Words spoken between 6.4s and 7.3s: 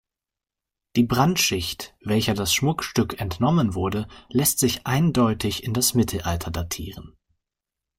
datieren.